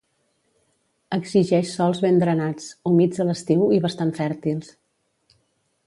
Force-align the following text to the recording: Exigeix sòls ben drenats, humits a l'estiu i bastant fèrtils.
Exigeix 1.17 1.67
sòls 1.75 2.01
ben 2.05 2.17
drenats, 2.25 2.71
humits 2.93 3.23
a 3.25 3.29
l'estiu 3.29 3.69
i 3.77 3.79
bastant 3.85 4.15
fèrtils. 4.23 4.75